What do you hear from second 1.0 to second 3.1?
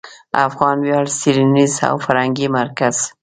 څېړنیز او فرهنګي مرکز